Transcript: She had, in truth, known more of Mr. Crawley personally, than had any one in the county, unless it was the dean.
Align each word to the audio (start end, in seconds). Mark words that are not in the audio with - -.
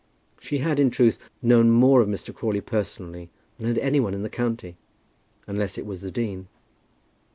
She 0.39 0.57
had, 0.57 0.79
in 0.79 0.89
truth, 0.89 1.19
known 1.43 1.69
more 1.69 2.01
of 2.01 2.07
Mr. 2.07 2.33
Crawley 2.33 2.59
personally, 2.61 3.29
than 3.59 3.67
had 3.67 3.77
any 3.77 3.99
one 3.99 4.15
in 4.15 4.23
the 4.23 4.31
county, 4.31 4.75
unless 5.45 5.77
it 5.77 5.85
was 5.85 6.01
the 6.01 6.09
dean. 6.09 6.47